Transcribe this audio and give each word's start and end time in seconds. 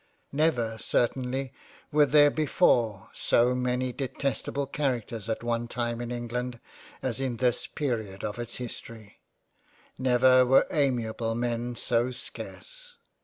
Never 0.31 0.79
certainly 0.79 1.53
were 1.91 2.07
there 2.07 2.31
before 2.31 3.11
so 3.13 3.53
many 3.53 3.93
detestable 3.93 4.65
Characters 4.65 5.29
at 5.29 5.43
one 5.43 5.67
time 5.67 6.01
in 6.01 6.11
England 6.11 6.59
as 7.03 7.21
in 7.21 7.37
this 7.37 7.67
period 7.67 8.23
of 8.23 8.39
its 8.39 8.55
History; 8.55 9.19
never 9.99 10.43
were 10.43 10.65
amiable 10.71 11.35
men 11.35 11.75
so 11.75 12.09
scarce. 12.09 12.97